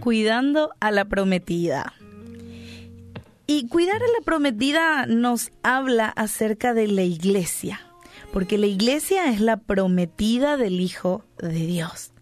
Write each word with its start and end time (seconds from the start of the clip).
cuidando 0.00 0.70
a 0.80 0.90
la 0.90 1.04
prometida. 1.04 1.92
Y 3.46 3.68
cuidar 3.68 4.02
a 4.02 4.06
la 4.06 4.24
prometida 4.24 5.06
nos 5.06 5.50
habla 5.62 6.08
acerca 6.08 6.72
de 6.74 6.86
la 6.86 7.02
iglesia, 7.02 7.80
porque 8.32 8.58
la 8.58 8.66
iglesia 8.66 9.30
es 9.30 9.40
la 9.40 9.56
prometida 9.58 10.56
del 10.56 10.80
Hijo 10.80 11.24
de 11.38 11.66
Dios. 11.66 12.12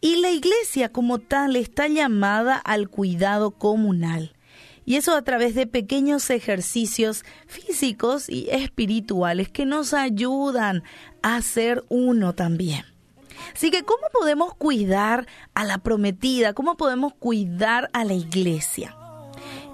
Y 0.00 0.16
la 0.16 0.30
iglesia 0.30 0.90
como 0.90 1.18
tal 1.18 1.56
está 1.56 1.88
llamada 1.88 2.56
al 2.56 2.88
cuidado 2.88 3.50
comunal. 3.50 4.32
Y 4.84 4.96
eso 4.96 5.14
a 5.14 5.22
través 5.22 5.54
de 5.54 5.66
pequeños 5.66 6.30
ejercicios 6.30 7.24
físicos 7.46 8.28
y 8.28 8.48
espirituales 8.50 9.48
que 9.48 9.66
nos 9.66 9.92
ayudan 9.92 10.82
a 11.22 11.42
ser 11.42 11.84
uno 11.88 12.34
también. 12.34 12.84
Así 13.54 13.70
que, 13.70 13.84
¿cómo 13.84 14.06
podemos 14.12 14.54
cuidar 14.54 15.26
a 15.54 15.64
la 15.64 15.78
prometida? 15.78 16.54
¿Cómo 16.54 16.76
podemos 16.76 17.14
cuidar 17.14 17.90
a 17.92 18.04
la 18.04 18.14
iglesia? 18.14 18.96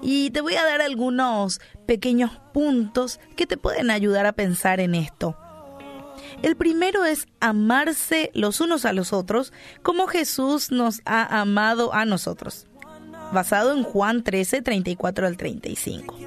Y 0.01 0.29
te 0.31 0.41
voy 0.41 0.55
a 0.55 0.65
dar 0.65 0.81
algunos 0.81 1.59
pequeños 1.85 2.31
puntos 2.53 3.19
que 3.35 3.47
te 3.47 3.57
pueden 3.57 3.89
ayudar 3.89 4.25
a 4.25 4.33
pensar 4.33 4.79
en 4.79 4.95
esto. 4.95 5.37
El 6.41 6.55
primero 6.55 7.05
es 7.05 7.27
amarse 7.39 8.31
los 8.33 8.61
unos 8.61 8.85
a 8.85 8.93
los 8.93 9.13
otros 9.13 9.53
como 9.81 10.07
Jesús 10.07 10.71
nos 10.71 11.01
ha 11.05 11.41
amado 11.41 11.93
a 11.93 12.05
nosotros, 12.05 12.67
basado 13.31 13.73
en 13.73 13.83
Juan 13.83 14.23
13, 14.23 14.61
34 14.61 15.27
al 15.27 15.37
35. 15.37 16.17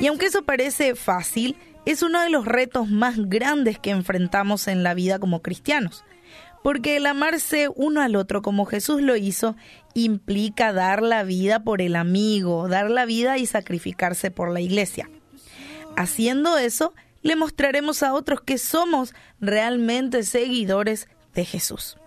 Y 0.00 0.06
aunque 0.06 0.26
eso 0.26 0.42
parece 0.42 0.94
fácil, 0.94 1.56
es 1.84 2.02
uno 2.02 2.20
de 2.20 2.30
los 2.30 2.46
retos 2.46 2.88
más 2.88 3.16
grandes 3.18 3.78
que 3.78 3.90
enfrentamos 3.90 4.68
en 4.68 4.82
la 4.82 4.94
vida 4.94 5.18
como 5.18 5.42
cristianos 5.42 6.04
porque 6.64 6.96
el 6.96 7.04
amarse 7.04 7.68
uno 7.76 8.00
al 8.00 8.16
otro 8.16 8.40
como 8.40 8.64
Jesús 8.64 9.02
lo 9.02 9.16
hizo 9.16 9.54
implica 9.92 10.72
dar 10.72 11.02
la 11.02 11.22
vida 11.22 11.62
por 11.62 11.82
el 11.82 11.94
amigo, 11.94 12.68
dar 12.68 12.90
la 12.90 13.04
vida 13.04 13.36
y 13.36 13.44
sacrificarse 13.44 14.30
por 14.30 14.50
la 14.50 14.62
iglesia. 14.62 15.10
Haciendo 15.94 16.56
eso, 16.56 16.94
le 17.20 17.36
mostraremos 17.36 18.02
a 18.02 18.14
otros 18.14 18.40
que 18.40 18.56
somos 18.56 19.12
realmente 19.40 20.22
seguidores 20.22 21.06
de 21.34 21.44
Jesús. 21.44 21.98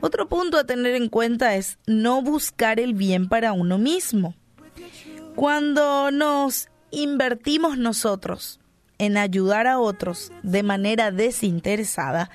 Otro 0.00 0.28
punto 0.28 0.58
a 0.58 0.64
tener 0.64 0.96
en 0.96 1.08
cuenta 1.08 1.54
es 1.54 1.78
no 1.86 2.20
buscar 2.20 2.80
el 2.80 2.94
bien 2.94 3.28
para 3.28 3.52
uno 3.52 3.78
mismo. 3.78 4.34
Cuando 5.36 6.10
nos 6.10 6.66
invertimos 6.90 7.78
nosotros 7.78 8.58
en 8.98 9.16
ayudar 9.16 9.66
a 9.66 9.78
otros 9.78 10.32
de 10.42 10.62
manera 10.62 11.10
desinteresada, 11.10 12.30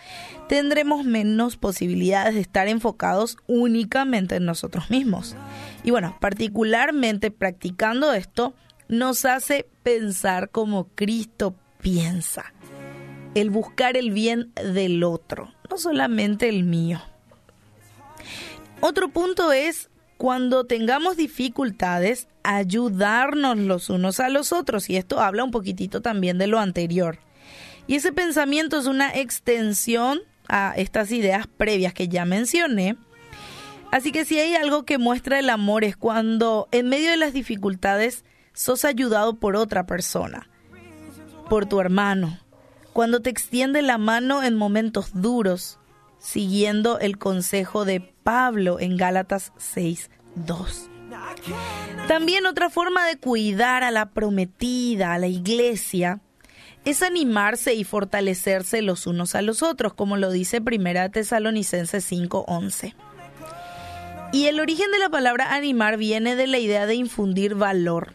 tendremos 0.48 1.06
menos 1.06 1.58
posibilidades 1.58 2.36
de 2.36 2.42
estar 2.42 2.68
enfocados 2.68 3.38
únicamente 3.48 4.36
en 4.36 4.46
nosotros 4.46 4.90
mismos. 4.90 5.36
Y 5.84 5.92
bueno, 5.92 6.18
particularmente 6.20 7.32
practicando 7.32 8.14
esto, 8.14 8.54
nos 8.88 9.26
hace 9.26 9.68
pensar 9.84 10.50
como 10.50 10.88
Cristo 10.96 11.56
piensa. 11.82 12.54
El 13.36 13.50
buscar 13.50 13.98
el 13.98 14.12
bien 14.12 14.54
del 14.56 15.04
otro, 15.04 15.52
no 15.70 15.78
solamente 15.78 16.50
el 16.50 16.64
mío. 16.64 17.02
Otro 18.80 19.10
punto 19.10 19.52
es 19.52 19.90
cuando 20.18 20.66
tengamos 20.66 21.18
dificultades, 21.18 22.28
ayudarnos 22.44 23.58
los 23.58 23.90
unos 23.90 24.20
a 24.20 24.30
los 24.30 24.54
otros. 24.54 24.90
Y 24.90 24.98
esto 24.98 25.20
habla 25.20 25.44
un 25.44 25.52
poquitito 25.52 26.02
también 26.02 26.38
de 26.38 26.48
lo 26.48 26.60
anterior. 26.60 27.20
Y 27.88 27.96
ese 27.96 28.12
pensamiento 28.12 28.80
es 28.80 28.86
una 28.86 29.14
extensión 29.14 30.22
a 30.48 30.74
estas 30.78 31.12
ideas 31.12 31.48
previas 31.48 31.94
que 31.94 32.08
ya 32.08 32.26
mencioné. 32.26 32.96
Así 33.92 34.12
que 34.12 34.26
si 34.26 34.40
hay 34.40 34.56
algo 34.56 34.86
que 34.86 34.98
muestra 34.98 35.40
el 35.40 35.50
amor 35.50 35.84
es 35.84 35.96
cuando 35.96 36.68
en 36.72 36.90
medio 36.90 37.12
de 37.12 37.18
las 37.18 37.34
dificultades 37.34 38.24
sos 38.54 38.86
ayudado 38.86 39.36
por 39.36 39.56
otra 39.56 39.86
persona, 39.86 40.50
por 41.50 41.66
tu 41.66 41.80
hermano, 41.80 42.40
cuando 42.94 43.22
te 43.22 43.30
extiende 43.30 43.82
la 43.82 43.98
mano 43.98 44.44
en 44.44 44.56
momentos 44.56 45.12
duros, 45.14 45.80
siguiendo 46.24 47.00
el 47.00 47.18
consejo 47.18 47.84
de 47.84 48.00
Pablo 48.00 48.80
en 48.80 48.96
Gálatas 48.96 49.52
6, 49.58 50.10
2. 50.36 50.90
También 52.08 52.46
otra 52.46 52.70
forma 52.70 53.06
de 53.06 53.18
cuidar 53.18 53.84
a 53.84 53.92
la 53.92 54.12
prometida, 54.12 55.14
a 55.14 55.20
la 55.20 55.28
iglesia, 55.28 56.22
es 56.86 57.04
animarse 57.04 57.74
y 57.74 57.84
fortalecerse 57.84 58.82
los 58.82 59.06
unos 59.06 59.36
a 59.36 59.42
los 59.42 59.64
otros, 59.64 59.94
como 59.94 60.16
lo 60.18 60.32
dice 60.32 60.62
Primera 60.62 61.10
Tesalonicenses 61.10 62.10
5:11. 62.10 62.96
Y 64.32 64.46
el 64.46 64.60
origen 64.60 64.92
de 64.92 65.00
la 65.00 65.10
palabra 65.10 65.54
animar 65.54 65.98
viene 65.98 66.36
de 66.36 66.48
la 66.48 66.58
idea 66.58 66.86
de 66.86 66.96
infundir 66.96 67.54
valor. 67.54 68.14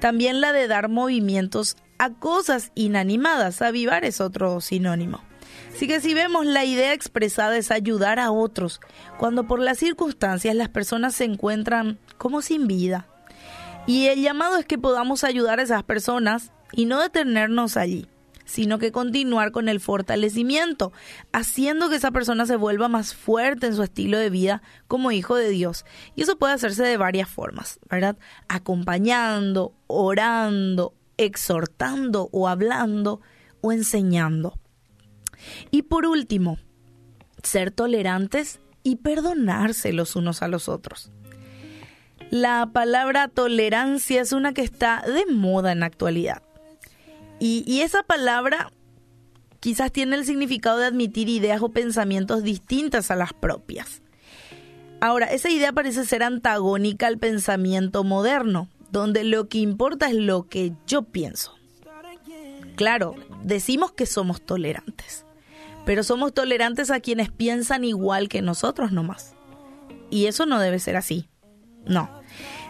También 0.00 0.40
la 0.40 0.52
de 0.52 0.68
dar 0.68 0.88
movimientos 0.88 1.76
a 1.98 2.10
cosas 2.10 2.72
inanimadas. 2.74 3.62
Avivar 3.62 4.04
es 4.04 4.20
otro 4.20 4.60
sinónimo. 4.60 5.27
Así 5.74 5.86
que 5.86 6.00
si 6.00 6.14
vemos 6.14 6.44
la 6.44 6.64
idea 6.64 6.92
expresada 6.92 7.56
es 7.56 7.70
ayudar 7.70 8.18
a 8.18 8.30
otros, 8.30 8.80
cuando 9.16 9.44
por 9.44 9.60
las 9.60 9.78
circunstancias 9.78 10.54
las 10.54 10.68
personas 10.68 11.14
se 11.14 11.24
encuentran 11.24 11.98
como 12.16 12.42
sin 12.42 12.66
vida. 12.66 13.06
Y 13.86 14.08
el 14.08 14.20
llamado 14.20 14.56
es 14.56 14.66
que 14.66 14.76
podamos 14.76 15.24
ayudar 15.24 15.60
a 15.60 15.62
esas 15.62 15.82
personas 15.82 16.52
y 16.72 16.84
no 16.84 17.00
detenernos 17.00 17.76
allí, 17.76 18.06
sino 18.44 18.78
que 18.78 18.92
continuar 18.92 19.52
con 19.52 19.68
el 19.68 19.80
fortalecimiento, 19.80 20.92
haciendo 21.32 21.88
que 21.88 21.96
esa 21.96 22.10
persona 22.10 22.44
se 22.44 22.56
vuelva 22.56 22.88
más 22.88 23.14
fuerte 23.14 23.66
en 23.66 23.76
su 23.76 23.82
estilo 23.82 24.18
de 24.18 24.30
vida 24.30 24.62
como 24.88 25.12
hijo 25.12 25.36
de 25.36 25.50
Dios. 25.50 25.84
Y 26.16 26.22
eso 26.22 26.38
puede 26.38 26.54
hacerse 26.54 26.82
de 26.82 26.96
varias 26.96 27.28
formas, 27.28 27.78
¿verdad? 27.88 28.18
Acompañando, 28.48 29.74
orando, 29.86 30.94
exhortando 31.16 32.28
o 32.32 32.48
hablando 32.48 33.20
o 33.60 33.72
enseñando. 33.72 34.58
Y 35.70 35.82
por 35.82 36.06
último, 36.06 36.58
ser 37.42 37.70
tolerantes 37.70 38.60
y 38.82 38.96
perdonarse 38.96 39.92
los 39.92 40.16
unos 40.16 40.42
a 40.42 40.48
los 40.48 40.68
otros. 40.68 41.10
La 42.30 42.70
palabra 42.72 43.28
tolerancia 43.28 44.20
es 44.20 44.32
una 44.32 44.52
que 44.52 44.62
está 44.62 45.02
de 45.06 45.24
moda 45.32 45.72
en 45.72 45.80
la 45.80 45.86
actualidad. 45.86 46.42
Y, 47.40 47.82
esa 47.82 48.02
palabra 48.02 48.72
quizás 49.60 49.92
tiene 49.92 50.16
el 50.16 50.24
significado 50.24 50.78
de 50.78 50.86
admitir 50.86 51.28
ideas 51.28 51.62
o 51.62 51.68
pensamientos 51.68 52.42
distintas 52.42 53.10
a 53.10 53.16
las 53.16 53.32
propias. 53.32 54.02
Ahora, 55.00 55.26
esa 55.26 55.48
idea 55.48 55.72
parece 55.72 56.04
ser 56.04 56.24
antagónica 56.24 57.06
al 57.06 57.18
pensamiento 57.18 58.02
moderno, 58.02 58.68
donde 58.90 59.22
lo 59.22 59.48
que 59.48 59.58
importa 59.58 60.08
es 60.08 60.16
lo 60.16 60.48
que 60.48 60.72
yo 60.86 61.02
pienso. 61.02 61.54
Claro, 62.74 63.14
decimos 63.42 63.92
que 63.92 64.06
somos 64.06 64.40
tolerantes, 64.40 65.24
pero 65.88 66.04
somos 66.04 66.34
tolerantes 66.34 66.90
a 66.90 67.00
quienes 67.00 67.30
piensan 67.30 67.82
igual 67.82 68.28
que 68.28 68.42
nosotros 68.42 68.92
nomás. 68.92 69.34
Y 70.10 70.26
eso 70.26 70.44
no 70.44 70.60
debe 70.60 70.80
ser 70.80 70.96
así. 70.96 71.30
No, 71.86 72.10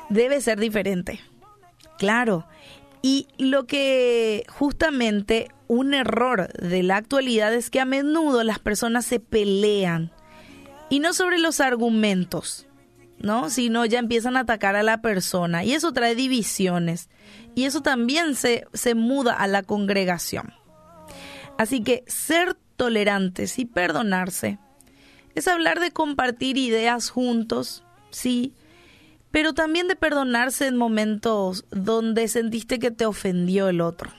debe 0.08 0.40
ser 0.40 0.60
diferente. 0.60 1.18
Claro. 1.98 2.46
Y 3.02 3.26
lo 3.36 3.66
que 3.66 4.44
justamente 4.48 5.48
un 5.66 5.94
error 5.94 6.52
de 6.52 6.84
la 6.84 6.94
actualidad 6.94 7.52
es 7.52 7.70
que 7.70 7.80
a 7.80 7.84
menudo 7.84 8.44
las 8.44 8.60
personas 8.60 9.04
se 9.04 9.18
pelean 9.18 10.12
y 10.88 11.00
no 11.00 11.12
sobre 11.12 11.38
los 11.38 11.58
argumentos, 11.58 12.68
¿no? 13.18 13.50
Sino 13.50 13.84
ya 13.84 13.98
empiezan 13.98 14.36
a 14.36 14.42
atacar 14.42 14.76
a 14.76 14.84
la 14.84 15.02
persona 15.02 15.64
y 15.64 15.72
eso 15.72 15.90
trae 15.90 16.14
divisiones 16.14 17.10
y 17.56 17.64
eso 17.64 17.82
también 17.82 18.36
se, 18.36 18.68
se 18.74 18.94
muda 18.94 19.32
a 19.32 19.48
la 19.48 19.64
congregación. 19.64 20.54
Así 21.58 21.82
que 21.82 22.04
ser 22.06 22.56
tolerantes 22.78 23.58
y 23.58 23.66
perdonarse 23.66 24.58
es 25.34 25.48
hablar 25.48 25.80
de 25.80 25.92
compartir 25.92 26.56
ideas 26.56 27.10
juntos, 27.10 27.84
sí, 28.10 28.54
pero 29.30 29.52
también 29.52 29.88
de 29.88 29.96
perdonarse 29.96 30.66
en 30.66 30.76
momentos 30.76 31.64
donde 31.70 32.28
sentiste 32.28 32.78
que 32.78 32.90
te 32.90 33.06
ofendió 33.06 33.68
el 33.68 33.80
otro. 33.80 34.10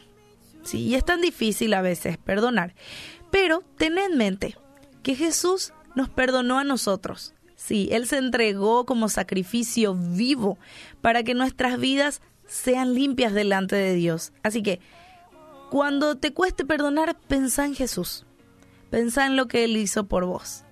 Sí, 0.63 0.79
y 0.79 0.95
es 0.95 1.03
tan 1.03 1.21
difícil 1.21 1.73
a 1.73 1.81
veces 1.81 2.17
perdonar. 2.17 2.75
Pero 3.31 3.63
ten 3.77 3.97
en 3.97 4.17
mente 4.17 4.55
que 5.03 5.15
Jesús 5.15 5.73
nos 5.95 6.09
perdonó 6.09 6.59
a 6.59 6.63
nosotros. 6.63 7.33
Sí, 7.55 7.89
Él 7.91 8.07
se 8.07 8.17
entregó 8.17 8.85
como 8.85 9.09
sacrificio 9.09 9.95
vivo 9.95 10.57
para 11.01 11.23
que 11.23 11.33
nuestras 11.33 11.79
vidas 11.79 12.21
sean 12.47 12.93
limpias 12.93 13.33
delante 13.33 13.75
de 13.75 13.93
Dios. 13.93 14.31
Así 14.43 14.63
que, 14.63 14.79
cuando 15.69 16.15
te 16.15 16.33
cueste 16.33 16.65
perdonar, 16.65 17.17
pensá 17.27 17.65
en 17.65 17.75
Jesús. 17.75 18.25
Pensá 18.89 19.25
en 19.25 19.35
lo 19.35 19.47
que 19.47 19.63
Él 19.63 19.77
hizo 19.77 20.07
por 20.07 20.25
vos. 20.25 20.65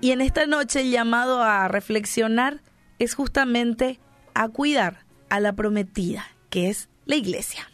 Y 0.00 0.10
en 0.10 0.20
esta 0.20 0.46
noche 0.46 0.82
el 0.82 0.90
llamado 0.90 1.42
a 1.42 1.68
reflexionar 1.68 2.62
es 2.98 3.14
justamente 3.14 3.98
a 4.34 4.48
cuidar 4.48 5.06
a 5.30 5.40
la 5.40 5.54
prometida, 5.54 6.26
que 6.50 6.68
es 6.68 6.88
la 7.06 7.16
iglesia. 7.16 7.66